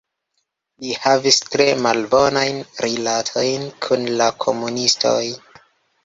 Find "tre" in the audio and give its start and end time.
1.55-1.67